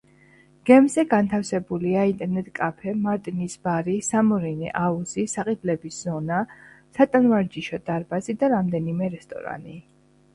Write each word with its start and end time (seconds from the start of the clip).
გემზე 0.67 1.03
განთავსებულია 1.09 2.05
ინტერნეტ-კაფე, 2.11 2.93
მარტინის 3.03 3.55
ბარი, 3.67 3.97
სამორინე, 4.07 4.71
აუზი, 4.79 5.25
საყიდლების 5.33 5.99
ზონა, 6.07 6.39
სატანვარჯიშო 6.99 7.81
დარბაზი 7.91 8.37
და 8.45 8.51
რამდენიმე 8.55 9.11
რესტორანი. 9.19 9.77